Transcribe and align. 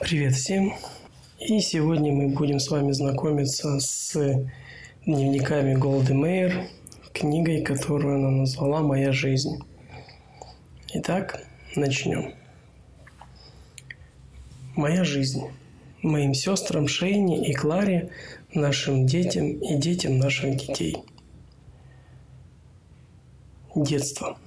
Привет 0.00 0.34
всем! 0.34 0.74
И 1.38 1.60
сегодня 1.60 2.12
мы 2.12 2.26
будем 2.26 2.58
с 2.58 2.68
вами 2.68 2.90
знакомиться 2.90 3.78
с 3.78 4.18
дневниками 5.06 5.74
Голды 5.74 6.14
Мейер, 6.14 6.66
книгой, 7.12 7.62
которую 7.62 8.16
она 8.16 8.30
назвала 8.30 8.80
«Моя 8.80 9.12
жизнь». 9.12 9.60
Итак, 10.94 11.44
начнем. 11.76 12.34
Моя 14.74 15.04
жизнь. 15.04 15.44
Моим 16.02 16.34
сестрам 16.34 16.88
Шейне 16.88 17.46
и 17.48 17.54
Кларе, 17.54 18.10
нашим 18.52 19.06
детям 19.06 19.52
и 19.52 19.76
детям 19.76 20.18
наших 20.18 20.56
детей. 20.56 20.96
Детство. 23.76 24.38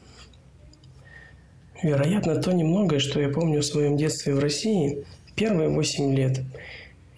Вероятно, 1.82 2.36
то 2.36 2.52
немногое, 2.52 3.00
что 3.00 3.22
я 3.22 3.30
помню 3.30 3.62
в 3.62 3.66
своем 3.66 3.96
детстве 3.96 4.36
в 4.36 4.40
России– 4.40 5.06
Первые 5.38 5.70
восемь 5.70 6.16
лет 6.16 6.40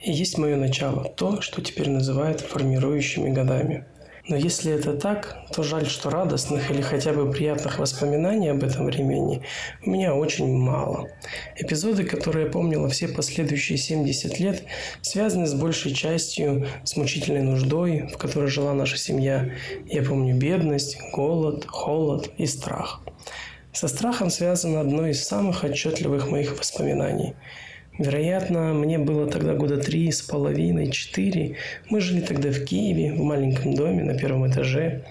и 0.02 0.12
есть 0.12 0.38
мое 0.38 0.58
начало, 0.58 1.06
то, 1.06 1.40
что 1.40 1.62
теперь 1.62 1.90
называют 1.90 2.42
формирующими 2.42 3.30
годами. 3.30 3.86
Но 4.28 4.36
если 4.36 4.74
это 4.74 4.92
так, 4.92 5.38
то 5.54 5.64
жаль, 5.64 5.88
что 5.88 6.10
радостных 6.10 6.70
или 6.70 6.82
хотя 6.82 7.14
бы 7.14 7.32
приятных 7.32 7.80
воспоминаний 7.80 8.50
об 8.50 8.62
этом 8.66 8.88
времени 8.88 9.44
у 9.86 9.92
меня 9.92 10.14
очень 10.14 10.52
мало. 10.54 11.08
Эпизоды, 11.56 12.04
которые 12.04 12.48
я 12.48 12.52
помнила 12.52 12.90
все 12.90 13.08
последующие 13.08 13.78
70 13.78 14.38
лет, 14.38 14.64
связаны 15.02 15.48
с 15.48 15.54
большей 15.54 15.94
частью 15.94 16.68
с 16.84 16.98
мучительной 16.98 17.44
нуждой, 17.44 18.10
в 18.10 18.18
которой 18.18 18.50
жила 18.50 18.74
наша 18.74 18.98
семья. 18.98 19.50
Я 19.86 20.04
помню 20.04 20.36
бедность, 20.36 20.98
голод, 21.14 21.66
холод 21.66 22.30
и 22.38 22.46
страх. 22.46 23.02
Со 23.72 23.88
страхом 23.88 24.30
связано 24.30 24.82
одно 24.82 25.08
из 25.08 25.24
самых 25.24 25.64
отчетливых 25.64 26.30
моих 26.30 26.60
воспоминаний– 26.60 27.36
Вероятно, 28.00 28.74
мне 28.74 28.98
было 28.98 29.28
тогда 29.28 29.56
года 29.56 29.76
три 29.76 30.10
с 30.10 30.22
половиной, 30.22 30.90
четыре. 30.90 31.58
Мы 31.90 32.00
жили 32.00 32.22
тогда 32.22 32.50
в 32.50 32.64
Киеве, 32.64 33.12
в 33.12 33.20
маленьком 33.20 33.74
доме 33.74 34.06
на 34.06 34.18
первом 34.18 34.50
этаже. 34.50 35.04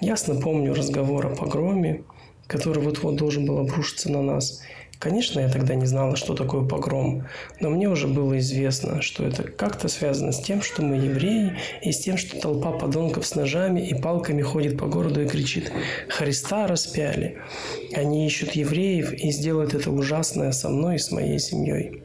Ясно 0.00 0.34
помню 0.40 0.72
разговор 0.72 1.26
о 1.26 1.36
погроме, 1.36 2.02
который 2.46 2.82
вот-вот 2.82 3.16
должен 3.16 3.44
был 3.44 3.58
обрушиться 3.58 4.10
на 4.10 4.22
нас. 4.22 4.62
Конечно, 4.98 5.40
я 5.40 5.50
тогда 5.50 5.74
не 5.74 5.84
знала, 5.84 6.16
что 6.16 6.34
такое 6.34 6.64
погром, 6.64 7.24
но 7.60 7.68
мне 7.68 7.90
уже 7.90 8.08
было 8.08 8.38
известно, 8.38 9.02
что 9.02 9.26
это 9.26 9.42
как-то 9.42 9.88
связано 9.88 10.32
с 10.32 10.40
тем, 10.40 10.62
что 10.62 10.80
мы 10.80 10.96
евреи, 10.96 11.58
и 11.82 11.92
с 11.92 11.98
тем, 11.98 12.16
что 12.16 12.40
толпа 12.40 12.72
подонков 12.72 13.26
с 13.26 13.34
ножами 13.34 13.86
и 13.86 13.92
палками 13.92 14.40
ходит 14.40 14.78
по 14.78 14.86
городу 14.86 15.20
и 15.20 15.28
кричит 15.28 15.70
«Христа 16.08 16.68
распяли!». 16.68 17.36
Они 17.94 18.26
ищут 18.26 18.52
евреев 18.52 19.12
и 19.12 19.30
сделают 19.30 19.74
это 19.74 19.90
ужасное 19.90 20.52
со 20.52 20.70
мной 20.70 20.96
и 20.96 20.98
с 20.98 21.10
моей 21.10 21.38
семьей. 21.38 22.03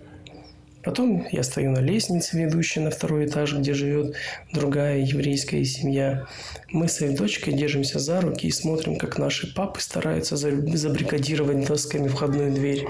Потом 0.89 1.23
я 1.31 1.43
стою 1.43 1.69
на 1.69 1.81
лестнице, 1.81 2.35
ведущей 2.35 2.79
на 2.79 2.89
второй 2.89 3.27
этаж, 3.27 3.53
где 3.53 3.75
живет 3.75 4.15
другая 4.51 4.97
еврейская 4.97 5.63
семья. 5.63 6.25
Мы 6.71 6.87
с 6.87 6.93
своей 6.93 7.15
дочкой 7.15 7.53
держимся 7.53 7.99
за 7.99 8.19
руки 8.21 8.47
и 8.47 8.51
смотрим, 8.51 8.97
как 8.97 9.19
наши 9.19 9.53
папы 9.53 9.81
стараются 9.81 10.35
забрикадировать 10.35 11.67
досками 11.67 12.07
входную 12.07 12.51
дверь. 12.51 12.87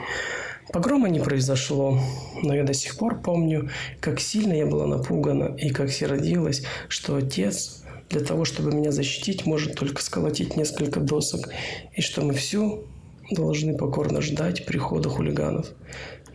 Погрома 0.72 1.10
не 1.10 1.20
произошло, 1.20 2.00
но 2.42 2.56
я 2.56 2.64
до 2.64 2.74
сих 2.74 2.98
пор 2.98 3.20
помню, 3.20 3.70
как 4.00 4.22
сильно 4.22 4.54
я 4.54 4.66
была 4.66 4.88
напугана 4.88 5.54
и 5.58 5.70
как 5.70 5.92
сердилась, 5.92 6.64
что 6.88 7.18
отец 7.18 7.84
для 8.10 8.22
того, 8.22 8.46
чтобы 8.46 8.72
меня 8.72 8.94
защитить, 8.94 9.46
может 9.46 9.76
только 9.76 10.02
сколотить 10.02 10.56
несколько 10.56 11.02
досок, 11.02 11.50
и 11.98 12.00
что 12.00 12.22
мы 12.22 12.34
всю 12.34 12.86
должны 13.32 13.78
покорно 13.78 14.22
ждать 14.22 14.66
прихода 14.66 15.10
хулиганов. 15.10 15.68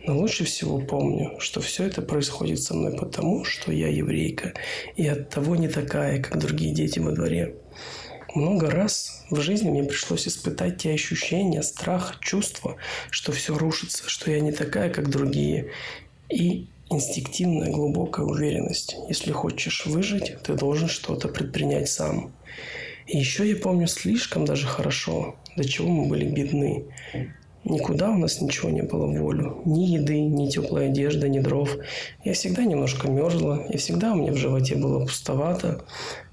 Но 0.07 0.17
лучше 0.17 0.43
всего 0.43 0.79
помню, 0.79 1.35
что 1.39 1.61
все 1.61 1.85
это 1.85 2.01
происходит 2.03 2.61
со 2.61 2.75
мной 2.75 2.95
потому, 2.95 3.43
что 3.43 3.71
я 3.71 3.87
еврейка 3.87 4.53
и 4.95 5.07
от 5.07 5.29
того 5.29 5.55
не 5.55 5.67
такая, 5.67 6.21
как 6.21 6.39
другие 6.39 6.73
дети 6.73 6.99
во 6.99 7.11
дворе. 7.11 7.55
Много 8.35 8.69
раз 8.69 9.23
в 9.31 9.39
жизни 9.39 9.69
мне 9.69 9.83
пришлось 9.83 10.27
испытать 10.27 10.77
те 10.77 10.93
ощущения, 10.93 11.63
страх, 11.63 12.19
чувство, 12.19 12.75
что 13.09 13.31
все 13.31 13.57
рушится, 13.57 14.07
что 14.07 14.29
я 14.29 14.41
не 14.41 14.51
такая, 14.51 14.91
как 14.91 15.09
другие. 15.09 15.71
И 16.29 16.67
инстинктивная 16.91 17.71
глубокая 17.71 18.25
уверенность. 18.25 18.95
Если 19.07 19.31
хочешь 19.31 19.85
выжить, 19.85 20.37
ты 20.43 20.53
должен 20.53 20.87
что-то 20.87 21.29
предпринять 21.29 21.89
сам. 21.89 22.31
И 23.07 23.17
еще 23.17 23.47
я 23.49 23.55
помню 23.55 23.87
слишком 23.87 24.45
даже 24.45 24.67
хорошо, 24.67 25.35
до 25.55 25.67
чего 25.67 25.89
мы 25.89 26.07
были 26.07 26.25
бедны. 26.25 26.85
Никуда 27.67 28.11
у 28.11 28.17
нас 28.17 28.41
ничего 28.41 28.69
не 28.69 28.83
было 28.83 29.07
в 29.07 29.17
волю. 29.17 29.63
Ни 29.65 29.85
еды, 29.85 30.21
ни 30.21 30.47
теплой 30.47 30.89
одежды, 30.89 31.27
ни 31.29 31.39
дров. 31.39 31.75
Я 32.23 32.33
всегда 32.33 32.63
немножко 32.63 33.09
мерзла, 33.09 33.65
и 33.67 33.77
всегда 33.77 34.13
у 34.13 34.17
меня 34.17 34.33
в 34.33 34.37
животе 34.37 34.75
было 34.75 35.03
пустовато. 35.03 35.83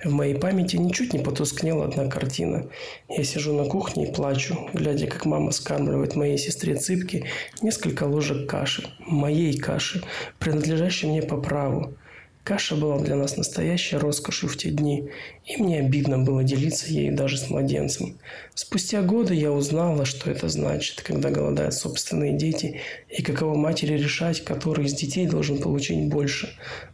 В 0.05 0.13
моей 0.13 0.35
памяти 0.35 0.77
ничуть 0.77 1.15
не 1.15 1.21
потускнела 1.21 1.87
одна 1.87 2.07
картина. 2.07 2.67
Я 3.09 3.25
сижу 3.25 3.55
на 3.55 3.65
кухне 3.65 4.09
и 4.09 4.13
плачу, 4.13 4.69
глядя, 4.75 5.07
как 5.07 5.25
мама 5.25 5.53
скармливает 5.53 6.17
моей 6.17 6.37
сестре 6.37 6.77
Цыпки 6.77 7.25
несколько 7.63 8.05
ложек 8.05 8.47
каши. 8.47 8.91
Моей 9.07 9.57
каши, 9.57 10.03
принадлежащей 10.39 11.09
мне 11.09 11.23
по 11.23 11.39
праву. 11.39 11.97
Каша 12.45 12.75
была 12.75 12.99
для 12.99 13.15
нас 13.15 13.37
настоящей 13.37 13.99
роскошью 13.99 14.49
в 14.49 14.57
те 14.57 14.71
дни, 14.71 15.09
и 15.45 15.63
мне 15.63 15.79
обидно 15.79 16.19
было 16.19 16.43
делиться 16.43 16.89
ею 16.89 17.15
даже 17.15 17.39
с 17.39 17.49
младенцем. 17.49 18.19
Спустя 18.55 19.01
годы 19.01 19.33
я 19.35 19.53
узнала, 19.53 20.05
что 20.05 20.29
это 20.29 20.49
значит, 20.49 21.03
когда 21.03 21.31
голодают 21.31 21.75
собственные 21.75 22.37
дети, 22.37 22.81
и 23.09 23.23
каково 23.23 23.55
матери 23.55 23.97
решать, 23.97 24.43
который 24.43 24.87
из 24.87 24.95
детей 24.95 25.29
должен 25.29 25.59
получить 25.59 26.09
больше. 26.09 26.49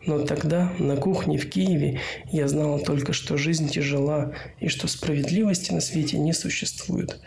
Но 0.05 0.19
тогда, 0.19 0.71
на 0.79 0.97
кухне 0.97 1.39
в 1.39 1.49
Киеве, 1.49 2.01
я 2.31 2.47
знала 2.47 2.79
только, 2.79 3.15
что 3.15 3.39
жизнь 3.39 3.71
тяжела, 3.71 4.35
и 4.61 4.69
что 4.69 4.87
справедливости 4.87 5.73
на 5.73 5.81
свете 5.81 6.19
не 6.19 6.35
существует. 6.35 7.21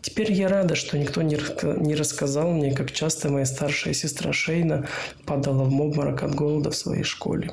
Теперь 0.00 0.32
я 0.32 0.48
рада, 0.48 0.76
что 0.76 0.96
никто 0.96 1.20
не 1.20 1.94
рассказал 1.94 2.52
мне, 2.52 2.72
как 2.72 2.90
часто 2.90 3.28
моя 3.28 3.44
старшая 3.44 3.92
сестра 3.92 4.32
Шейна 4.32 4.88
падала 5.26 5.64
в 5.64 5.78
обморок 5.78 6.22
от 6.22 6.34
голода 6.34 6.70
в 6.70 6.76
своей 6.76 7.02
школе. 7.02 7.50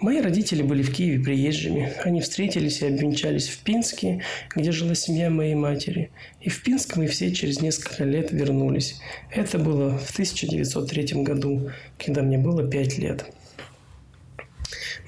Мои 0.00 0.20
родители 0.20 0.62
были 0.62 0.82
в 0.82 0.94
Киеве 0.94 1.22
приезжими. 1.22 1.92
Они 2.04 2.20
встретились 2.20 2.82
и 2.82 2.86
обвенчались 2.86 3.48
в 3.48 3.58
Пинске, 3.64 4.22
где 4.54 4.70
жила 4.70 4.94
семья 4.94 5.28
моей 5.28 5.56
матери. 5.56 6.12
И 6.40 6.48
в 6.48 6.62
Пинск 6.62 6.96
мы 6.96 7.08
все 7.08 7.32
через 7.32 7.60
несколько 7.60 8.04
лет 8.04 8.30
вернулись. 8.30 9.00
Это 9.28 9.58
было 9.58 9.98
в 9.98 10.10
1903 10.12 11.22
году, 11.24 11.72
когда 11.98 12.22
мне 12.22 12.38
было 12.38 12.68
пять 12.68 12.96
лет. 12.96 13.26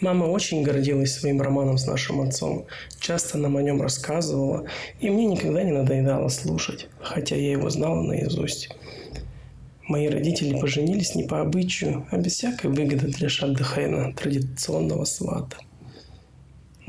Мама 0.00 0.24
очень 0.24 0.62
гордилась 0.62 1.14
своим 1.14 1.40
романом 1.40 1.78
с 1.78 1.86
нашим 1.86 2.22
отцом, 2.22 2.66
часто 2.98 3.38
нам 3.38 3.56
о 3.58 3.62
нем 3.62 3.82
рассказывала, 3.82 4.66
и 4.98 5.08
мне 5.08 5.26
никогда 5.26 5.62
не 5.62 5.72
надоедало 5.72 6.28
слушать, 6.28 6.88
хотя 7.00 7.36
я 7.36 7.52
его 7.52 7.70
знала 7.70 8.02
наизусть. 8.02 8.70
Мои 9.90 10.06
родители 10.06 10.56
поженились 10.56 11.16
не 11.16 11.24
по 11.24 11.40
обычаю, 11.40 12.06
а 12.12 12.16
без 12.16 12.34
всякой 12.34 12.70
выгоды 12.70 13.08
для 13.08 13.28
Шаддахайна, 13.28 14.12
традиционного 14.12 15.04
свата. 15.04 15.56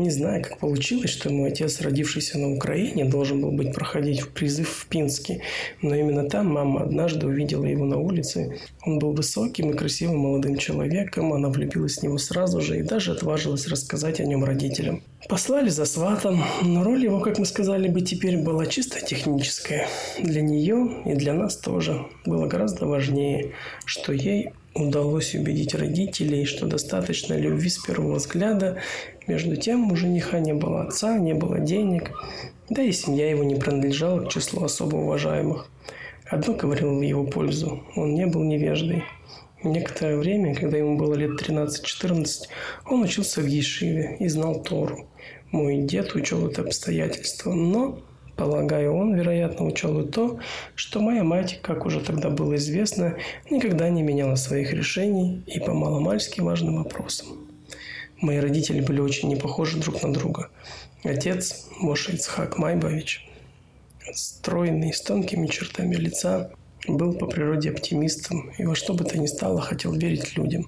Не 0.02 0.10
знаю, 0.10 0.42
как 0.44 0.58
получилось, 0.58 1.12
что 1.12 1.30
мой 1.30 1.50
отец, 1.50 1.80
родившийся 1.80 2.40
на 2.40 2.52
Украине, 2.52 3.06
должен 3.06 3.40
был 3.40 3.52
быть 3.52 3.72
проходить 3.72 4.22
в 4.22 4.30
призыв 4.30 4.68
в 4.68 4.88
Пинске, 4.88 5.44
но 5.84 5.94
именно 5.94 6.28
там 6.28 6.48
мама 6.48 6.82
однажды 6.82 7.28
увидела 7.28 7.66
его 7.66 7.86
на 7.86 8.00
улице. 8.00 8.58
Он 8.84 8.98
был 8.98 9.14
высоким 9.14 9.70
и 9.70 9.76
красивым 9.76 10.18
молодым 10.18 10.58
человеком, 10.58 11.34
она 11.34 11.50
влюбилась 11.50 12.00
в 12.00 12.04
него 12.04 12.18
сразу 12.18 12.62
же 12.62 12.80
и 12.80 12.82
даже 12.82 13.12
отважилась 13.12 13.68
рассказать 13.68 14.20
о 14.20 14.26
нем 14.26 14.44
родителям. 14.44 15.04
Послали 15.30 15.70
за 15.70 15.86
сватом, 15.86 16.44
но 16.64 16.84
роль 16.84 17.04
его, 17.04 17.20
как 17.20 17.38
мы 17.38 17.46
сказали 17.46 17.88
бы, 17.88 18.02
теперь 18.02 18.40
была 18.40 18.66
чисто 18.66 19.06
техническая. 19.06 19.88
Для 20.20 20.42
нее 20.42 21.04
и 21.06 21.14
для 21.14 21.36
нас 21.36 21.58
тоже 21.58 22.08
было 22.26 22.48
гораздо 22.48 22.88
важнее, 22.88 23.52
что 23.86 24.14
ей 24.14 24.50
удалось 24.74 25.36
убедить 25.36 25.76
родителей, 25.76 26.46
что 26.46 26.66
достаточно 26.66 27.34
любви 27.34 27.70
с 27.70 27.78
первого 27.78 28.16
взгляда. 28.16 28.78
Между 29.28 29.56
тем 29.56 29.92
у 29.92 29.96
жениха 29.96 30.40
не 30.40 30.54
было 30.54 30.84
отца, 30.84 31.18
не 31.18 31.34
было 31.34 31.60
денег, 31.60 32.12
да 32.70 32.82
и 32.82 32.92
семья 32.92 33.30
его 33.30 33.44
не 33.44 33.56
принадлежала 33.56 34.22
к 34.22 34.30
числу 34.30 34.64
особо 34.64 34.98
уважаемых. 34.98 35.70
Одно 36.30 36.54
говорило 36.54 36.94
в 36.94 37.02
его 37.02 37.26
пользу– 37.26 37.84
он 37.96 38.14
не 38.14 38.26
был 38.26 38.44
невеждой. 38.44 39.04
Некоторое 39.64 40.18
время, 40.18 40.56
когда 40.56 40.78
ему 40.78 40.98
было 40.98 41.14
лет 41.14 41.40
13-14, 41.40 42.26
он 42.90 43.04
учился 43.04 43.42
в 43.42 43.46
Ешиве 43.46 44.16
и 44.20 44.28
знал 44.28 44.64
Тору. 44.64 45.08
Мой 45.52 45.78
дед 45.80 46.16
учел 46.16 46.48
это 46.48 46.62
обстоятельство, 46.62 47.54
но 47.54 48.02
Полагаю, 48.42 48.96
он, 48.96 49.14
вероятно, 49.14 49.68
учел 49.68 50.00
и 50.00 50.08
то, 50.10 50.40
что 50.74 51.00
моя 51.00 51.24
мать, 51.24 51.60
как 51.62 51.86
уже 51.86 52.00
тогда 52.00 52.32
было 52.32 52.56
известно, 52.56 53.16
никогда 53.52 53.88
не 53.88 54.02
меняла 54.02 54.34
своих 54.34 54.74
решений 54.74 55.44
и 55.46 55.60
по 55.60 55.76
маломальски 55.76 56.42
важным 56.42 56.78
вопросам. 56.78 57.28
Мои 58.18 58.40
родители 58.40 58.82
были 58.82 59.00
очень 59.00 59.30
не 59.30 59.36
похожи 59.36 59.78
друг 59.78 60.02
на 60.02 60.12
друга. 60.12 60.50
Отец, 61.04 61.68
Моша 61.78 62.14
Ицхак 62.14 62.58
Майбович, 62.58 63.30
стройный, 64.12 64.92
с 64.92 65.02
тонкими 65.02 65.46
чертами 65.46 65.94
лица, 65.94 66.50
Был 66.88 67.14
по 67.14 67.28
природе 67.28 67.70
оптимистом 67.70 68.50
и 68.58 68.66
во 68.66 68.74
что 68.74 68.96
бы 68.96 69.04
то 69.04 69.20
ни 69.20 69.28
стало 69.28 69.62
хотел 69.62 69.94
верить 69.94 70.36
людям, 70.36 70.68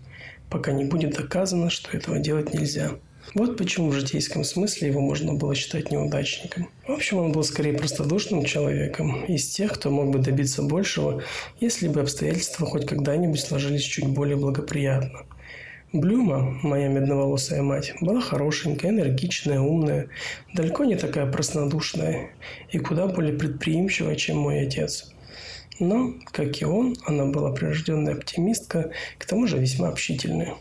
пока 0.51 0.73
не 0.73 0.83
будет 0.83 1.15
доказано, 1.15 1.71
что 1.71 1.97
этого 1.97 2.19
делать 2.19 2.53
нельзя. 2.53 2.91
Вот 3.35 3.57
почему 3.57 3.89
в 3.89 3.93
житейском 3.93 4.43
смысле 4.43 4.89
его 4.89 5.01
можно 5.01 5.33
было 5.33 5.55
считать 5.55 5.91
неудачником. 5.91 6.69
В 6.87 6.91
общем, 6.91 7.17
он 7.17 7.31
был 7.31 7.43
скорее 7.43 7.73
простодушным 7.73 8.45
человеком, 8.45 9.25
из 9.25 9.47
тех, 9.47 9.73
кто 9.73 9.89
мог 9.89 10.11
бы 10.11 10.19
добиться 10.19 10.61
большего, 10.61 11.23
если 11.59 11.87
бы 11.87 12.01
обстоятельства 12.01 12.67
хоть 12.67 12.85
когда-нибудь 12.85 13.39
сложились 13.39 13.83
чуть 13.83 14.07
более 14.07 14.35
благоприятно. 14.35 15.25
Блюма, 15.93 16.57
моя 16.63 16.87
медноволосая 16.87 17.61
мать, 17.61 17.93
была 18.01 18.19
хорошенькая, 18.19 18.91
энергичная, 18.91 19.59
умная, 19.59 20.09
далеко 20.53 20.85
не 20.85 20.95
такая 20.95 21.31
простодушная 21.31 22.31
и 22.71 22.79
куда 22.79 23.07
более 23.07 23.33
предприимчивая, 23.33 24.15
чем 24.15 24.37
мой 24.37 24.61
отец. 24.61 25.13
Но, 25.79 26.13
как 26.31 26.61
и 26.61 26.65
он, 26.65 26.95
она 27.05 27.25
была 27.25 27.51
прирожденная 27.51 28.15
оптимистка, 28.15 28.91
к 29.17 29.25
тому 29.25 29.47
же 29.47 29.57
весьма 29.57 29.89
общительная. 29.89 30.55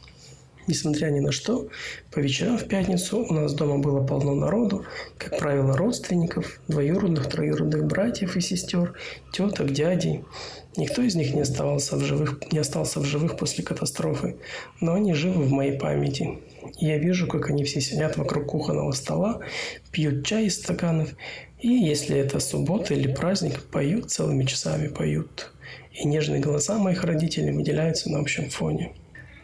Несмотря 0.68 1.08
ни 1.08 1.18
на 1.18 1.32
что, 1.32 1.68
по 2.12 2.20
вечерам 2.20 2.56
в 2.56 2.68
пятницу 2.68 3.18
у 3.18 3.32
нас 3.32 3.52
дома 3.52 3.78
было 3.78 4.06
полно 4.06 4.34
народу, 4.34 4.84
как 5.18 5.38
правило, 5.38 5.76
родственников, 5.76 6.60
двоюродных, 6.68 7.28
троюродных 7.28 7.84
братьев 7.86 8.36
и 8.36 8.40
сестер, 8.40 8.94
теток, 9.32 9.72
дядей. 9.72 10.24
Никто 10.76 11.02
из 11.02 11.16
них 11.16 11.34
не 11.34 11.40
оставался 11.40 11.96
в 11.96 12.04
живых, 12.04 12.40
не 12.52 12.58
остался 12.58 13.00
в 13.00 13.04
живых 13.04 13.36
после 13.36 13.64
катастрофы, 13.64 14.36
но 14.80 14.94
они 14.94 15.14
живы 15.14 15.44
в 15.44 15.50
моей 15.50 15.78
памяти. 15.78 16.38
Я 16.78 16.96
вижу, 16.98 17.26
как 17.26 17.50
они 17.50 17.64
все 17.64 17.80
сидят 17.80 18.16
вокруг 18.16 18.46
кухонного 18.46 18.92
стола, 18.92 19.40
пьют 19.90 20.24
чай 20.24 20.46
из 20.46 20.56
стаканов, 20.56 21.10
и 21.60 21.68
если 21.68 22.16
это 22.16 22.40
суббота 22.40 22.94
или 22.94 23.12
праздник, 23.12 23.62
поют 23.64 24.10
целыми 24.10 24.44
часами, 24.44 24.88
поют. 24.88 25.52
И 25.92 26.06
нежные 26.06 26.40
голоса 26.40 26.78
моих 26.78 27.04
родителей 27.04 27.52
выделяются 27.52 28.10
на 28.10 28.20
общем 28.20 28.48
фоне. 28.48 28.92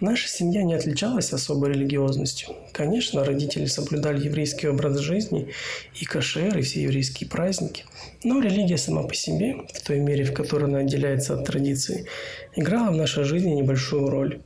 Наша 0.01 0.29
семья 0.29 0.63
не 0.63 0.75
отличалась 0.75 1.33
особой 1.33 1.73
религиозностью. 1.73 2.51
Конечно, 2.71 3.25
родители 3.25 3.65
соблюдали 3.65 4.25
еврейский 4.25 4.69
образ 4.69 4.99
жизни 4.99 5.49
и 6.01 6.05
кошер, 6.05 6.57
и 6.57 6.63
все 6.63 6.85
еврейские 6.85 7.29
праздники. 7.29 7.85
Но 8.23 8.41
религия 8.41 8.79
сама 8.79 9.03
по 9.03 9.15
себе, 9.15 9.57
в 9.75 9.85
той 9.85 9.99
мере, 9.99 10.23
в 10.23 10.33
которой 10.33 10.67
она 10.67 10.79
отделяется 10.79 11.35
от 11.35 11.47
традиции, 11.47 12.07
играла 12.55 12.93
в 12.93 12.97
нашей 12.97 13.25
жизни 13.25 13.51
небольшую 13.51 14.09
роль. 14.09 14.41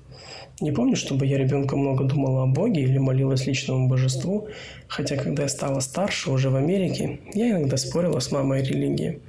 Не 0.62 0.72
помню, 0.72 0.96
чтобы 0.96 1.26
я 1.26 1.37
ребенком 1.37 1.81
много 1.81 2.04
думала 2.04 2.44
о 2.44 2.46
Боге 2.46 2.81
или 2.81 2.96
молилась 2.96 3.46
личному 3.46 3.88
божеству, 3.88 4.49
хотя 4.88 5.16
когда 5.16 5.43
я 5.43 5.49
стала 5.50 5.81
старше, 5.81 6.31
уже 6.31 6.49
в 6.49 6.56
Америке, 6.56 7.20
я 7.34 7.50
иногда 7.50 7.76
спорила 7.76 8.20
с 8.20 8.31
мамой 8.31 8.60
о 8.60 8.64
религии. 8.64 9.20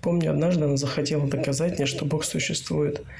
Помню, 0.00 0.32
однажды 0.32 0.64
она 0.64 0.76
захотела 0.76 1.28
доказать 1.28 1.78
мне, 1.78 1.86
что 1.86 2.04
Бог 2.04 2.24
существует– 2.24 3.02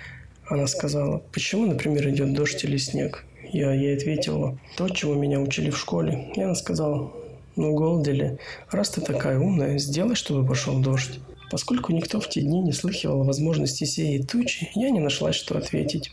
она 0.48 0.66
сказала, 0.66 1.22
почему, 1.32 1.66
например, 1.66 2.08
идет 2.08 2.32
дождь 2.32 2.64
или 2.64 2.76
снег? 2.76 3.24
Я 3.50 3.72
ей 3.72 3.96
ответила, 3.96 4.58
то, 4.76 4.88
чего 4.88 5.14
меня 5.14 5.40
учили 5.40 5.70
в 5.70 5.78
школе. 5.78 6.32
И 6.34 6.40
она 6.40 6.54
сказала, 6.54 7.12
ну, 7.56 7.74
Голдели, 7.74 8.38
раз 8.70 8.90
ты 8.90 9.00
такая 9.00 9.38
умная, 9.38 9.78
сделай, 9.78 10.14
чтобы 10.14 10.46
пошел 10.46 10.78
дождь. 10.78 11.20
Поскольку 11.50 11.92
никто 11.92 12.20
в 12.20 12.28
те 12.28 12.42
дни 12.42 12.60
не 12.60 12.72
слыхивал 12.72 13.22
о 13.22 13.24
возможности 13.24 13.84
сеять 13.84 14.30
тучи, 14.30 14.70
я 14.74 14.90
не 14.90 15.00
нашла, 15.00 15.32
что 15.32 15.56
ответить. 15.56 16.12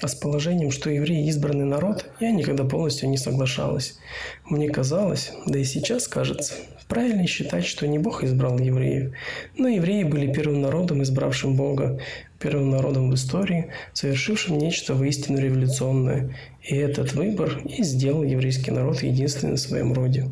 А 0.00 0.08
с 0.08 0.14
положением, 0.14 0.70
что 0.70 0.88
евреи 0.88 1.28
избранный 1.28 1.66
народ, 1.66 2.06
я 2.20 2.30
никогда 2.30 2.64
полностью 2.64 3.10
не 3.10 3.18
соглашалась. 3.18 3.98
Мне 4.46 4.70
казалось, 4.70 5.32
да 5.46 5.58
и 5.58 5.64
сейчас 5.64 6.08
кажется, 6.08 6.54
правильно 6.88 7.26
считать, 7.26 7.66
что 7.66 7.86
не 7.86 7.98
Бог 7.98 8.24
избрал 8.24 8.58
евреев, 8.58 9.12
но 9.56 9.68
евреи 9.68 10.04
были 10.04 10.32
первым 10.32 10.62
народом, 10.62 11.02
избравшим 11.02 11.54
Бога, 11.54 12.00
первым 12.42 12.70
народом 12.70 13.10
в 13.10 13.14
истории, 13.14 13.68
совершившим 13.92 14.58
нечто 14.58 14.94
воистину 14.94 15.38
революционное. 15.38 16.36
И 16.62 16.74
этот 16.74 17.12
выбор 17.12 17.62
и 17.64 17.82
сделал 17.82 18.22
еврейский 18.22 18.70
народ 18.70 19.02
единственным 19.02 19.56
в 19.56 19.60
своем 19.60 19.92
роде. 19.92 20.28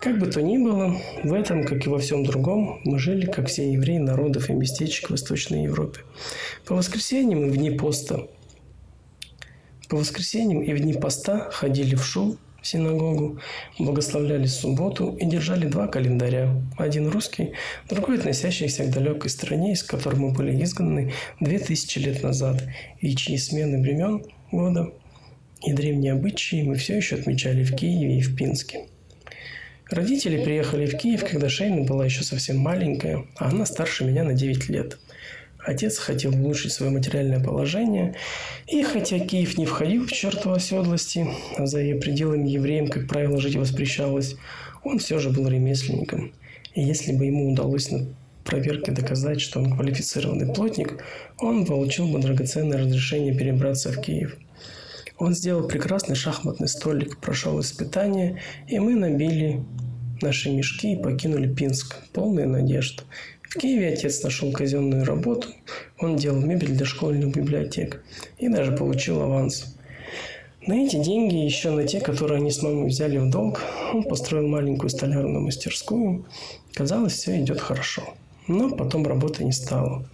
Как 0.00 0.18
бы 0.18 0.26
то 0.26 0.42
ни 0.42 0.58
было, 0.58 0.96
в 1.22 1.32
этом, 1.32 1.64
как 1.64 1.86
и 1.86 1.88
во 1.88 1.98
всем 1.98 2.24
другом, 2.24 2.80
мы 2.84 2.98
жили, 2.98 3.26
как 3.26 3.48
все 3.48 3.72
евреи 3.72 3.98
народов 3.98 4.50
и 4.50 4.52
местечек 4.52 5.10
Восточной 5.10 5.64
Европе. 5.64 6.00
По 6.66 6.74
воскресеньям 6.74 7.46
и 7.46 7.50
в 7.50 7.56
дни 7.56 7.70
поста 7.70 8.20
по 9.94 9.96
воскресеньям 9.96 10.60
и 10.62 10.72
в 10.72 10.80
дни 10.80 10.92
поста 10.92 11.50
ходили 11.50 11.94
в 11.94 12.04
шум, 12.04 12.38
синагогу, 12.64 13.38
благословляли 13.78 14.46
субботу 14.46 15.16
и 15.20 15.26
держали 15.26 15.66
два 15.66 15.86
календаря. 15.86 16.50
Один 16.76 17.08
русский, 17.08 17.52
другой 17.88 18.18
относящийся 18.18 18.84
к 18.84 18.90
далекой 18.90 19.30
стране, 19.30 19.72
из 19.72 19.82
которой 19.82 20.16
мы 20.16 20.32
были 20.32 20.62
изгнаны 20.62 21.12
две 21.40 21.58
тысячи 21.58 21.98
лет 21.98 22.22
назад, 22.22 22.62
и 23.00 23.14
чьи 23.14 23.36
смены 23.36 23.80
времен 23.80 24.24
года 24.50 24.92
и 25.64 25.72
древние 25.72 26.12
обычаи 26.12 26.62
мы 26.62 26.74
все 26.74 26.96
еще 26.96 27.16
отмечали 27.16 27.64
в 27.64 27.74
Киеве 27.74 28.18
и 28.18 28.20
в 28.20 28.36
Пинске. 28.36 28.86
Родители 29.90 30.42
приехали 30.42 30.86
в 30.86 30.96
Киев, 30.96 31.24
когда 31.24 31.48
Шейна 31.48 31.84
была 31.84 32.04
еще 32.04 32.24
совсем 32.24 32.58
маленькая, 32.58 33.26
а 33.36 33.48
она 33.48 33.64
старше 33.66 34.04
меня 34.04 34.24
на 34.24 34.34
9 34.34 34.68
лет. 34.68 34.98
Отец 35.64 35.96
хотел 35.98 36.34
улучшить 36.34 36.72
свое 36.72 36.92
материальное 36.92 37.40
положение, 37.40 38.14
и 38.66 38.82
хотя 38.82 39.18
Киев 39.18 39.56
не 39.56 39.64
входил 39.64 40.06
в 40.06 40.12
черту 40.12 40.52
оседлости, 40.52 41.26
а 41.56 41.66
за 41.66 41.80
ее 41.80 41.96
пределами 41.96 42.48
евреям, 42.48 42.88
как 42.88 43.08
правило, 43.08 43.40
жить 43.40 43.56
воспрещалось, 43.56 44.36
он 44.82 44.98
все 44.98 45.18
же 45.18 45.30
был 45.30 45.48
ремесленником. 45.48 46.32
И 46.74 46.82
если 46.82 47.12
бы 47.12 47.24
ему 47.24 47.50
удалось 47.50 47.90
на 47.90 48.06
проверке 48.44 48.92
доказать, 48.92 49.40
что 49.40 49.58
он 49.58 49.74
квалифицированный 49.74 50.52
плотник, 50.52 51.02
он 51.38 51.64
получил 51.64 52.08
бы 52.08 52.18
драгоценное 52.18 52.78
разрешение 52.78 53.34
перебраться 53.34 53.90
в 53.90 54.00
Киев. 54.00 54.36
Он 55.16 55.32
сделал 55.32 55.66
прекрасный 55.66 56.16
шахматный 56.16 56.68
столик, 56.68 57.18
прошел 57.20 57.58
испытание, 57.60 58.40
и 58.68 58.78
мы 58.78 58.96
набили 58.96 59.62
наши 60.24 60.50
мешки 60.50 60.94
и 60.94 60.96
покинули 61.00 61.52
Пинск, 61.52 61.96
полные 62.12 62.46
надежд. 62.46 63.04
В 63.42 63.58
Киеве 63.58 63.92
отец 63.92 64.22
нашел 64.24 64.50
казенную 64.50 65.04
работу, 65.04 65.48
он 66.00 66.16
делал 66.16 66.40
мебель 66.40 66.72
для 66.72 66.84
школьных 66.84 67.36
библиотек 67.36 68.02
и 68.38 68.48
даже 68.48 68.72
получил 68.72 69.22
аванс. 69.22 69.76
На 70.66 70.72
эти 70.72 70.96
деньги, 70.96 71.34
еще 71.34 71.70
на 71.70 71.84
те, 71.86 72.00
которые 72.00 72.38
они 72.38 72.50
с 72.50 72.62
мамой 72.62 72.88
взяли 72.88 73.18
в 73.18 73.30
долг, 73.30 73.60
он 73.92 74.02
построил 74.02 74.48
маленькую 74.48 74.88
столярную 74.88 75.42
мастерскую. 75.42 76.24
Казалось, 76.72 77.12
все 77.12 77.38
идет 77.38 77.60
хорошо. 77.60 78.14
Но 78.48 78.70
потом 78.74 79.06
работы 79.06 79.44
не 79.44 79.52
стало. 79.52 80.08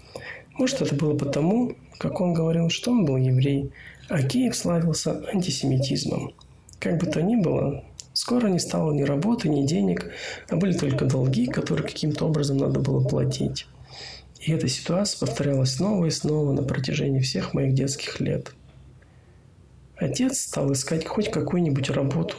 Может, 0.59 0.83
это 0.83 0.95
было 0.97 1.17
потому, 1.17 1.77
как 1.99 2.21
он 2.21 2.35
говорил, 2.35 2.69
что 2.69 2.91
он 2.91 3.05
был 3.05 3.17
еврей, 3.17 3.71
а 4.09 4.23
Киев 4.23 4.57
славился 4.57 5.25
антисемитизмом. 5.33 6.33
Как 6.81 6.99
бы 6.99 7.07
то 7.07 7.23
ни 7.23 7.37
было, 7.37 7.85
скоро 8.21 8.49
не 8.49 8.59
стало 8.59 8.93
ни 8.93 9.03
работы, 9.03 9.49
ни 9.49 9.67
денег, 9.67 10.11
а 10.49 10.57
были 10.57 10.73
только 10.77 11.07
долги, 11.07 11.47
которые 11.47 11.87
каким-то 11.87 12.27
образом 12.27 12.59
надо 12.59 12.79
было 12.79 13.03
платить. 13.03 13.67
И 14.41 14.53
эта 14.53 14.69
ситуация 14.69 15.27
повторялась 15.27 15.75
снова 15.75 16.05
и 16.05 16.11
снова 16.11 16.53
на 16.53 16.63
протяжении 16.63 17.21
всех 17.21 17.55
моих 17.55 17.75
детских 17.75 18.21
лет. 18.21 18.53
Отец 19.97 20.41
стал 20.41 20.73
искать 20.73 21.07
хоть 21.07 21.31
какую-нибудь 21.31 21.91
работу. 21.91 22.37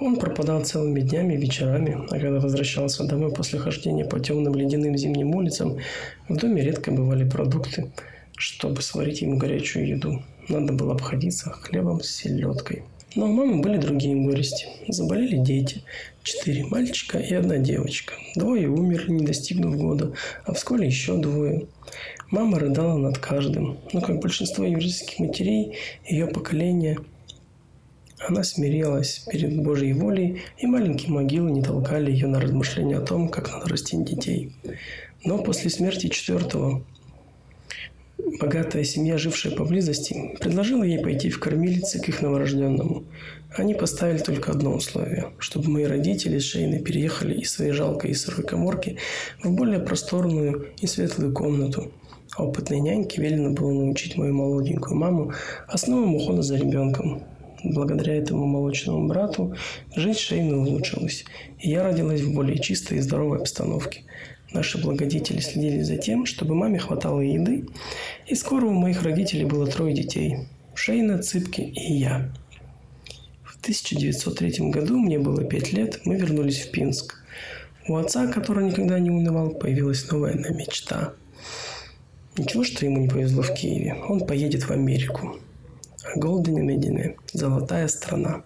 Он 0.00 0.16
пропадал 0.16 0.64
целыми 0.64 1.00
днями 1.00 1.34
и 1.34 1.38
вечерами, 1.38 2.06
а 2.10 2.18
когда 2.18 2.40
возвращался 2.40 3.04
домой 3.04 3.32
после 3.32 3.58
хождения 3.58 4.04
по 4.04 4.20
темным 4.20 4.54
ледяным 4.54 4.96
зимним 4.96 5.34
улицам, 5.34 5.78
в 6.28 6.36
доме 6.36 6.62
редко 6.62 6.90
бывали 6.90 7.28
продукты, 7.28 7.92
чтобы 8.36 8.82
сварить 8.82 9.22
ему 9.22 9.38
горячую 9.38 9.86
еду 9.86 10.22
надо 10.48 10.72
было 10.72 10.94
обходиться 10.94 11.50
хлебом 11.50 12.00
с 12.00 12.10
селедкой. 12.10 12.82
Но 13.16 13.26
у 13.26 13.32
мамы 13.32 13.60
были 13.60 13.76
другие 13.76 14.14
горести. 14.14 14.66
Заболели 14.86 15.36
дети. 15.36 15.82
Четыре 16.22 16.64
мальчика 16.66 17.18
и 17.18 17.34
одна 17.34 17.58
девочка. 17.58 18.14
Двое 18.36 18.68
умерли, 18.68 19.10
не 19.10 19.24
достигнув 19.24 19.76
года, 19.76 20.12
а 20.44 20.54
в 20.54 20.58
школе 20.58 20.86
еще 20.86 21.16
двое. 21.16 21.66
Мама 22.30 22.60
рыдала 22.60 22.98
над 22.98 23.18
каждым. 23.18 23.78
Но, 23.92 24.00
как 24.00 24.20
большинство 24.20 24.64
еврейских 24.64 25.18
матерей 25.18 25.76
ее 26.06 26.28
поколения, 26.28 26.98
она 28.28 28.44
смирилась 28.44 29.26
перед 29.30 29.62
Божьей 29.62 29.94
волей, 29.94 30.42
и 30.58 30.66
маленькие 30.66 31.10
могилы 31.10 31.50
не 31.50 31.62
толкали 31.62 32.12
ее 32.12 32.28
на 32.28 32.38
размышления 32.38 32.98
о 32.98 33.06
том, 33.06 33.28
как 33.28 33.50
надо 33.50 33.68
растить 33.68 34.04
детей. 34.04 34.52
Но 35.24 35.38
после 35.38 35.70
смерти 35.70 36.08
четвертого 36.08 36.84
Богатая 38.40 38.84
семья, 38.84 39.18
жившая 39.18 39.54
поблизости, 39.54 40.36
предложила 40.40 40.82
ей 40.82 40.98
пойти 40.98 41.30
в 41.30 41.40
кормилицы 41.40 42.00
к 42.00 42.08
их 42.08 42.22
новорожденному. 42.22 43.04
Они 43.56 43.74
поставили 43.74 44.18
только 44.18 44.52
одно 44.52 44.74
условие– 44.74 45.30
чтобы 45.38 45.70
мои 45.70 45.84
родители 45.84 46.38
с 46.38 46.44
Шейной 46.44 46.80
переехали 46.80 47.34
из 47.34 47.52
своей 47.52 47.72
жалкой 47.72 48.10
и 48.10 48.14
сырой 48.14 48.46
коморки 48.46 48.98
в 49.42 49.50
более 49.50 49.80
просторную 49.80 50.68
и 50.80 50.86
светлую 50.86 51.32
комнату. 51.32 51.92
А 52.36 52.44
опытной 52.44 52.80
няньке 52.80 53.22
велено 53.22 53.50
было 53.50 53.72
научить 53.72 54.16
мою 54.16 54.34
молоденькую 54.34 54.96
маму 54.96 55.32
основам 55.66 56.14
ухода 56.14 56.42
за 56.42 56.56
ребенком. 56.56 57.22
Благодаря 57.62 58.14
этому 58.14 58.46
молочному 58.46 59.06
брату 59.06 59.54
жизнь 59.94 60.18
Шейны 60.18 60.56
улучшилась, 60.56 61.24
и 61.58 61.70
я 61.70 61.82
родилась 61.84 62.22
в 62.22 62.34
более 62.34 62.58
чистой 62.58 62.98
и 62.98 63.00
здоровой 63.00 63.38
обстановке. 63.38 64.04
Наши 64.52 64.78
благодетели 64.78 65.40
следили 65.40 65.82
за 65.82 65.96
тем, 65.96 66.26
чтобы 66.26 66.54
маме 66.54 66.78
хватало 66.78 67.20
еды, 67.20 67.66
и 68.26 68.34
скоро 68.34 68.66
у 68.66 68.72
моих 68.72 69.02
родителей 69.02 69.44
было 69.44 69.66
трое 69.66 69.94
детей– 69.94 70.38
Шейна, 70.74 71.18
Цыпки 71.18 71.60
и 71.60 71.92
я. 71.92 72.32
В 73.44 73.60
1903 73.60 74.70
году, 74.70 74.98
мне 74.98 75.18
было 75.18 75.44
пять 75.44 75.74
лет, 75.74 76.00
мы 76.04 76.16
вернулись 76.16 76.60
в 76.60 76.70
Пинск. 76.70 77.22
У 77.86 77.96
отца, 77.96 78.26
который 78.28 78.64
никогда 78.64 78.98
не 78.98 79.10
унывал, 79.10 79.50
появилась 79.50 80.10
новая 80.10 80.34
мечта. 80.34 81.12
Ничего, 82.38 82.64
что 82.64 82.86
ему 82.86 82.98
не 82.98 83.08
повезло 83.08 83.42
в 83.42 83.52
Киеве. 83.52 83.94
Он 84.08 84.26
поедет 84.26 84.62
в 84.62 84.70
Америку. 84.70 85.36
А 86.02 86.18
Голдене 86.18 86.62
Медине– 86.62 87.16
золотая 87.32 87.86
страна. 87.88 88.42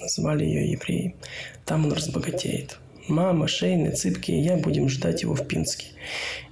Назвали 0.00 0.44
ее 0.44 0.72
евреи. 0.72 1.14
Там 1.64 1.86
он 1.86 1.92
разбогатеет. 1.92 2.78
Мама, 3.08 3.46
Шейна, 3.46 3.92
Цыпки 3.92 4.32
и 4.32 4.40
я 4.40 4.56
будем 4.56 4.88
ждать 4.88 5.22
его 5.22 5.34
в 5.34 5.46
Пинске. 5.46 5.86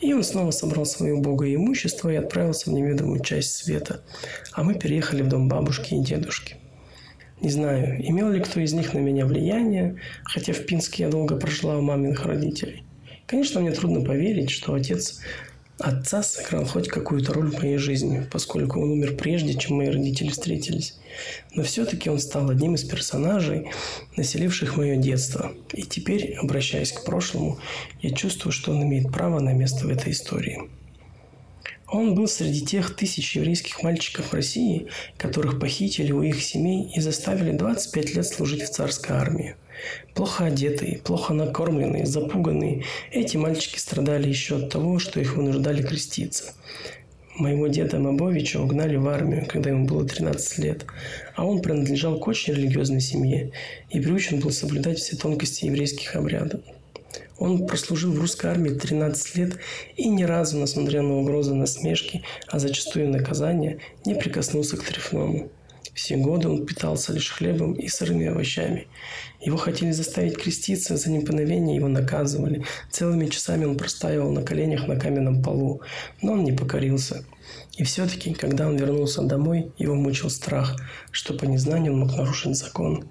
И 0.00 0.12
он 0.12 0.23
снова 0.23 0.52
собрал 0.52 0.87
свое 0.87 1.14
убогое 1.14 1.54
имущество 1.56 2.11
и 2.11 2.16
отправился 2.16 2.70
в 2.70 2.73
неведомую 2.73 3.20
часть 3.20 3.54
света. 3.54 4.02
А 4.52 4.62
мы 4.62 4.75
переехали 4.75 5.23
в 5.23 5.28
дом 5.28 5.49
бабушки 5.49 5.94
и 5.94 6.00
дедушки. 6.00 6.56
Не 7.40 7.50
знаю, 7.50 8.00
имел 8.08 8.30
ли 8.30 8.40
кто 8.40 8.61
из 8.61 8.73
них 8.73 8.94
на 8.94 8.99
меня 8.99 9.26
влияние, 9.26 10.00
хотя 10.23 10.52
в 10.52 10.64
Пинске 10.64 11.04
я 11.04 11.11
долго 11.11 11.37
прожила 11.37 11.76
у 11.76 11.82
маминых 11.82 12.25
родителей. 12.25 12.84
Конечно, 13.26 13.61
мне 13.61 13.73
трудно 13.73 14.04
поверить, 14.04 14.50
что 14.50 14.75
отец 14.75 15.20
Отца 15.78 16.22
сыграл 16.22 16.64
хоть 16.66 16.86
какую-то 16.86 17.32
роль 17.32 17.50
в 17.50 17.58
моей 17.60 17.78
жизни, 17.78 18.24
поскольку 18.30 18.80
он 18.80 18.92
умер 18.92 19.16
прежде, 19.16 19.54
чем 19.54 19.76
мои 19.76 19.88
родители 19.88 20.28
встретились. 20.28 20.96
Но 21.52 21.64
все-таки 21.64 22.08
он 22.08 22.20
стал 22.20 22.48
одним 22.48 22.76
из 22.76 22.84
персонажей, 22.84 23.70
населивших 24.16 24.76
мое 24.76 24.96
детство. 24.96 25.52
И 25.72 25.82
теперь, 25.82 26.34
обращаясь 26.34 26.92
к 26.92 27.04
прошлому, 27.04 27.58
я 28.02 28.10
чувствую, 28.10 28.52
что 28.52 28.70
он 28.70 28.84
имеет 28.84 29.10
право 29.12 29.40
на 29.40 29.52
место 29.52 29.86
в 29.86 29.90
этой 29.90 30.12
истории. 30.12 30.62
Он 31.88 32.14
был 32.14 32.28
среди 32.28 32.64
тех 32.64 32.94
тысяч 32.94 33.34
еврейских 33.34 33.82
мальчиков 33.82 34.32
России, 34.32 34.86
которых 35.18 35.58
похитили 35.58 36.12
у 36.12 36.22
их 36.22 36.40
семей 36.42 36.92
и 36.94 37.00
заставили 37.00 37.50
25 37.50 38.14
лет 38.14 38.26
служить 38.26 38.62
в 38.62 38.70
царской 38.70 39.16
армии. 39.16 39.56
Плохо 40.14 40.46
одетые, 40.46 40.98
плохо 40.98 41.34
накормленные, 41.34 42.06
запуганные, 42.06 42.84
эти 43.10 43.36
мальчики 43.36 43.78
страдали 43.78 44.28
еще 44.28 44.56
от 44.56 44.70
того, 44.70 44.98
что 44.98 45.20
их 45.20 45.36
вынуждали 45.36 45.82
креститься. 45.82 46.54
Моего 47.36 47.66
деда 47.66 47.98
Мабовича 47.98 48.60
угнали 48.60 48.94
в 48.94 49.08
армию, 49.08 49.44
когда 49.48 49.70
ему 49.70 49.86
было 49.86 50.06
13 50.06 50.58
лет, 50.58 50.86
а 51.34 51.44
он 51.44 51.62
принадлежал 51.62 52.20
к 52.20 52.28
очень 52.28 52.54
религиозной 52.54 53.00
семье 53.00 53.50
и 53.90 53.98
приучен 53.98 54.38
был 54.38 54.52
соблюдать 54.52 54.98
все 54.98 55.16
тонкости 55.16 55.64
еврейских 55.64 56.14
обрядов. 56.14 56.60
Он 57.36 57.66
прослужил 57.66 58.12
в 58.12 58.20
русской 58.20 58.46
армии 58.46 58.70
13 58.70 59.36
лет 59.36 59.56
и 59.96 60.08
ни 60.08 60.22
разу, 60.22 60.58
несмотря 60.58 61.02
на 61.02 61.18
угрозы 61.18 61.54
насмешки, 61.54 62.22
а 62.46 62.60
зачастую 62.60 63.10
наказания, 63.10 63.78
не 64.06 64.14
прикоснулся 64.14 64.76
к 64.76 64.84
трефному. 64.84 65.50
Все 65.94 66.16
годы 66.16 66.48
он 66.48 66.66
питался 66.66 67.12
лишь 67.12 67.30
хлебом 67.30 67.74
и 67.74 67.86
сырыми 67.86 68.26
овощами. 68.26 68.88
Его 69.40 69.56
хотели 69.56 69.92
заставить 69.92 70.36
креститься, 70.36 70.96
за 70.96 71.10
неповиновение 71.10 71.76
его 71.76 71.86
наказывали. 71.86 72.64
Целыми 72.90 73.26
часами 73.26 73.64
он 73.64 73.76
простаивал 73.76 74.32
на 74.32 74.42
коленях 74.42 74.88
на 74.88 74.98
каменном 74.98 75.40
полу, 75.40 75.82
но 76.20 76.32
он 76.32 76.42
не 76.42 76.52
покорился. 76.52 77.24
И 77.76 77.84
все-таки, 77.84 78.34
когда 78.34 78.66
он 78.66 78.76
вернулся 78.76 79.22
домой, 79.22 79.70
его 79.78 79.94
мучил 79.94 80.30
страх, 80.30 80.76
что 81.12 81.34
по 81.34 81.44
незнанию 81.44 81.92
он 81.92 82.00
мог 82.00 82.16
нарушить 82.16 82.56
закон. 82.56 83.04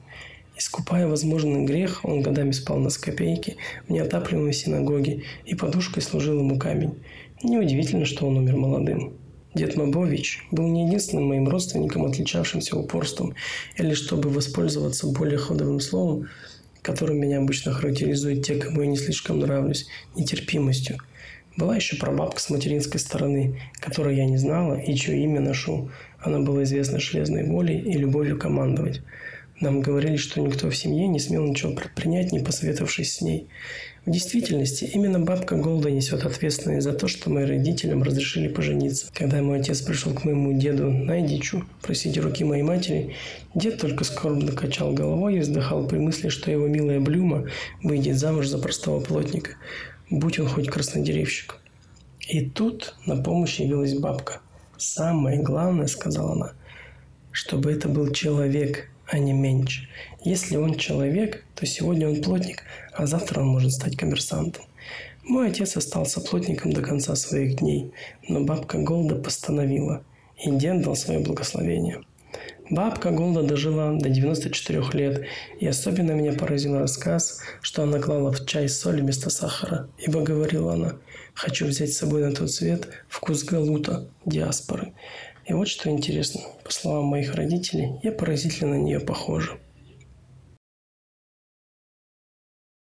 Искупая 0.57 1.07
возможный 1.07 1.65
грех, 1.65 2.03
он 2.03 2.21
годами 2.21 2.51
спал 2.51 2.77
на 2.79 2.89
скамейке 2.89 3.55
в 3.87 3.91
неотапливаемой 3.91 4.53
синагоге, 4.53 5.23
и 5.45 5.55
подушкой 5.55 6.03
служил 6.03 6.39
ему 6.39 6.59
камень. 6.59 7.01
Неудивительно, 7.43 8.05
что 8.05 8.27
он 8.27 8.37
умер 8.37 8.57
молодым. 8.57 9.13
Дед 9.55 9.75
Мабович 9.75 10.43
был 10.51 10.67
не 10.67 10.87
единственным 10.87 11.27
моим 11.27 11.47
родственником, 11.47 12.05
отличавшимся 12.05 12.75
упорством, 12.75 13.35
или, 13.77 13.93
чтобы 13.93 14.29
воспользоваться 14.29 15.07
более 15.07 15.37
ходовым 15.37 15.79
словом, 15.79 16.29
которым 16.81 17.19
меня 17.19 17.37
обычно 17.37 17.71
характеризуют 17.71 18.45
те, 18.45 18.55
кому 18.55 18.81
я 18.81 18.87
не 18.87 18.97
слишком 18.97 19.39
нравлюсь, 19.39 19.87
нетерпимостью. 20.15 20.97
Была 21.55 21.75
еще 21.75 21.97
прабабка 21.97 22.41
с 22.41 22.49
материнской 22.49 22.99
стороны, 22.99 23.59
которой 23.79 24.15
я 24.15 24.25
не 24.25 24.37
знала 24.37 24.73
и 24.73 24.95
чье 24.95 25.23
имя 25.23 25.39
ношу. 25.39 25.91
Она 26.19 26.39
была 26.39 26.63
известна 26.63 26.99
железной 26.99 27.43
волей 27.43 27.79
и 27.79 27.93
любовью 27.93 28.39
командовать. 28.39 29.01
Нам 29.59 29.81
говорили, 29.81 30.17
что 30.17 30.41
никто 30.41 30.69
в 30.69 30.75
семье 30.75 31.07
не 31.07 31.19
смел 31.19 31.45
ничего 31.45 31.73
предпринять, 31.73 32.31
не 32.31 32.39
посоветовавшись 32.39 33.13
с 33.13 33.21
ней. 33.21 33.47
В 34.05 34.11
действительности, 34.11 34.83
именно 34.83 35.19
бабка 35.19 35.55
Голда 35.55 35.89
несет 35.89 36.25
ответственность 36.25 36.83
за 36.83 36.91
то, 36.91 37.07
что 37.07 37.29
моим 37.29 37.47
родителям 37.47 38.03
разрешили 38.03 38.49
пожениться. 38.49 39.07
Когда 39.13 39.41
мой 39.41 39.61
отец 39.61 39.81
пришел 39.81 40.13
к 40.13 40.25
моему 40.25 40.51
деду 40.59 40.91
Найдичу 40.91 41.65
просить 41.81 42.17
руки 42.17 42.43
моей 42.43 42.63
матери, 42.63 43.15
дед 43.55 43.79
только 43.79 44.03
скорбно 44.03 44.51
качал 44.51 44.91
головой 44.91 45.37
и 45.37 45.39
вздыхал 45.39 45.87
при 45.87 45.99
мысли, 45.99 46.27
что 46.27 46.51
его 46.51 46.67
милая 46.67 46.99
Блюма 46.99 47.45
выйдет 47.81 48.17
замуж 48.17 48.47
за 48.47 48.57
простого 48.57 48.99
плотника, 48.99 49.51
будь 50.09 50.37
он 50.39 50.49
хоть 50.49 50.67
краснодеревщик. 50.67 51.55
И 52.27 52.41
тут 52.41 52.95
на 53.05 53.15
помощь 53.15 53.59
явилась 53.59 53.97
бабка. 53.97 54.41
«Самое 54.77 55.41
главное,— 55.41 55.87
сказала 55.87 56.33
она,— 56.33 56.53
чтобы 57.31 57.71
это 57.71 57.87
был 57.87 58.11
человек, 58.11 58.89
а 59.07 59.17
не 59.19 59.33
меньше. 59.33 59.87
Если 60.23 60.55
он 60.57 60.75
человек, 60.75 61.43
то 61.55 61.65
сегодня 61.65 62.09
он 62.09 62.21
плотник, 62.21 62.63
а 62.93 63.05
завтра 63.05 63.41
он 63.41 63.47
может 63.47 63.71
стать 63.71 63.97
коммерсантом. 63.97 64.63
Мой 65.23 65.49
отец 65.49 65.77
остался 65.77 66.19
плотником 66.19 66.73
до 66.73 66.81
конца 66.81 67.15
своих 67.15 67.57
дней, 67.57 67.91
но 68.27 68.41
бабка 68.41 68.77
Голда 68.77 69.15
постановила, 69.15 70.03
и 70.43 70.51
дед 70.51 70.81
дал 70.81 70.95
свое 70.95 71.19
благословение. 71.19 72.01
Бабка 72.69 73.11
Голда 73.11 73.43
дожила 73.43 73.97
до 73.97 74.09
94 74.09 74.83
лет, 74.93 75.25
и 75.59 75.67
особенно 75.67 76.11
меня 76.11 76.33
поразил 76.33 76.79
рассказ, 76.79 77.41
что 77.61 77.83
она 77.83 77.99
клала 77.99 78.31
в 78.31 78.45
чай 78.45 78.67
соль 78.67 79.01
вместо 79.01 79.29
сахара, 79.29 79.89
ибо 79.97 80.21
говорила 80.21 80.73
она, 80.73 80.93
«Хочу 81.33 81.65
взять 81.67 81.93
с 81.93 81.97
собой 81.97 82.21
на 82.23 82.33
тот 82.33 82.51
свет 82.51 82.87
вкус 83.07 83.43
галута, 83.43 84.07
диаспоры». 84.25 84.93
И 85.45 85.53
вот 85.53 85.67
что 85.67 85.89
интересно, 85.89 86.41
по 86.63 86.71
словам 86.71 87.05
моих 87.05 87.35
родителей, 87.35 87.99
я 88.01 88.11
поразительно 88.11 88.77
на 88.77 88.81
нее 88.81 88.99
похожа. 88.99 89.57